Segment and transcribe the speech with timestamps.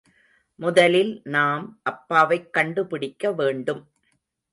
[0.59, 3.83] முதலில் நாம் அப்பாவைக் கண்டுபிடிக்க வேண்டும்.